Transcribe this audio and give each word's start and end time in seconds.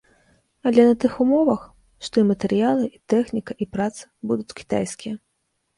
Але 0.69 0.85
на 0.91 0.95
тых 1.03 1.13
умовах, 1.25 1.61
што 2.07 2.15
і 2.23 2.25
матэрыялы, 2.31 2.85
і 2.91 3.15
тэхніка, 3.15 3.51
і 3.65 3.73
праца 3.79 4.13
будуць 4.33 4.55
кітайскія. 4.63 5.15